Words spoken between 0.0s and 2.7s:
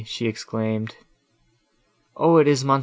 she exclaimed. "O! it is